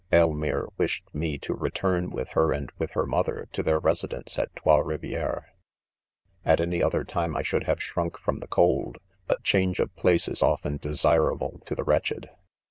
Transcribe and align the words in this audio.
.Elmire 0.11 0.67
wished 0.79 1.03
me 1.13 1.37
to 1.37 1.53
return, 1.53 2.09
'with 2.09 2.29
her 2.29 2.51
and 2.51 2.71
with 2.79 2.89
her 2.93 3.05
mother, 3.05 3.47
to 3.53 3.61
their 3.61 3.79
residence 3.79 4.39
at 4.39 4.49
Trots 4.55 4.83
Rivieres. 4.83 5.41
'•6 5.43 5.49
At 6.43 6.59
any 6.59 6.81
other 6.81 7.03
time 7.03 7.35
I 7.35 7.43
should 7.43 7.65
have 7.65 7.83
'shrunk 7.83 8.17
from 8.17 8.39
the 8.39 8.47
cold; 8.47 8.97
but 9.27 9.43
change 9.43 9.79
of 9.79 9.95
place 9.95 10.27
is 10.27 10.41
often 10.41 10.77
de 10.77 10.93
sirable 10.93 11.63
to 11.65 11.75
the 11.75 11.83
wretched. 11.83 12.31